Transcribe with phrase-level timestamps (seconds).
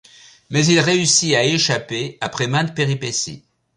[0.49, 3.43] Mais il réussit à y échapper après maintes péripéties.